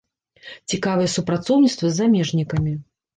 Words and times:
Цікавае 0.71 1.09
супрацоўніцтва 1.15 1.85
з 1.91 1.99
замежнікамі. 1.99 2.73